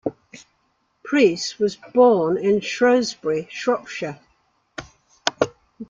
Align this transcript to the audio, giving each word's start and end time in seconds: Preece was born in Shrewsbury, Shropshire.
Preece 1.03 1.59
was 1.59 1.75
born 1.75 2.35
in 2.35 2.59
Shrewsbury, 2.59 3.47
Shropshire. 3.51 4.19